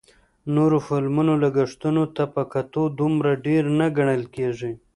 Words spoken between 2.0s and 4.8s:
ته په کتو دومره ډېر نه ګڼل کېږي